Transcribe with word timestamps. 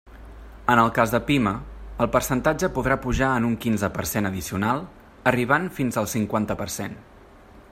En 0.73 0.79
el 0.83 0.87
cas 0.93 1.11
de 1.15 1.19
pime, 1.25 1.51
el 2.05 2.07
percentatge 2.15 2.69
podrà 2.77 2.97
pujar 3.03 3.29
en 3.41 3.45
un 3.49 3.53
quinze 3.65 3.91
per 3.99 4.07
cent 4.13 4.29
addicional, 4.31 4.81
arribant 5.33 5.69
fins 5.77 6.01
al 6.03 6.11
cinquanta 6.15 6.57
per 6.63 6.69
cent. 6.79 6.99